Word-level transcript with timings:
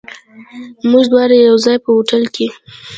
موږ 0.91 1.05
دواړه 1.11 1.35
یو 1.37 1.55
ځای، 1.65 1.77
په 1.83 1.89
هوټل 1.95 2.23
کې. 2.35 2.47